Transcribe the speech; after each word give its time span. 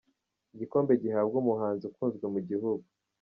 Igikombe 0.53 0.91
gihabwa 1.01 1.35
umuhanzi 1.43 1.83
ukunzwe 1.87 2.25
mu 2.33 2.39
gihugu. 2.49 2.85